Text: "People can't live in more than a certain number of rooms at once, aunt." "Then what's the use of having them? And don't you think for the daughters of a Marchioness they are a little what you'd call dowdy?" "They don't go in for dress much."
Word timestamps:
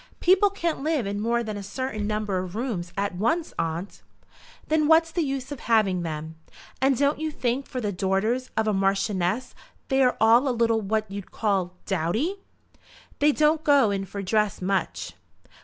"People 0.19 0.49
can't 0.49 0.81
live 0.81 1.05
in 1.05 1.19
more 1.19 1.43
than 1.43 1.57
a 1.57 1.61
certain 1.61 2.07
number 2.07 2.39
of 2.39 2.55
rooms 2.55 2.91
at 2.97 3.13
once, 3.13 3.53
aunt." 3.59 4.01
"Then 4.67 4.87
what's 4.87 5.11
the 5.11 5.21
use 5.21 5.51
of 5.51 5.59
having 5.59 6.01
them? 6.01 6.37
And 6.81 6.97
don't 6.97 7.19
you 7.19 7.29
think 7.29 7.67
for 7.67 7.79
the 7.79 7.91
daughters 7.91 8.49
of 8.57 8.67
a 8.67 8.73
Marchioness 8.73 9.53
they 9.89 10.01
are 10.01 10.17
a 10.19 10.39
little 10.39 10.81
what 10.81 11.05
you'd 11.11 11.29
call 11.29 11.75
dowdy?" 11.85 12.37
"They 13.19 13.31
don't 13.31 13.63
go 13.63 13.91
in 13.91 14.05
for 14.05 14.23
dress 14.23 14.59
much." 14.59 15.13